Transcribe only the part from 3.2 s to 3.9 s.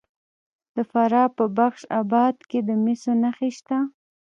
نښې شته.